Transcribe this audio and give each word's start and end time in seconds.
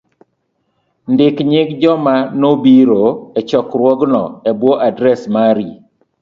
ndik 1.11 1.35
nying 1.49 1.71
joma 1.81 2.15
nobiro 2.41 3.03
e 3.39 3.41
chokruogno 3.49 4.23
e 4.49 4.51
bwo 4.59 4.71
adres 4.87 5.21
mari. 5.35 5.67